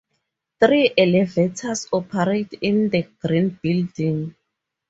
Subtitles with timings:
[0.59, 4.33] Three elevators operate in the Green Building.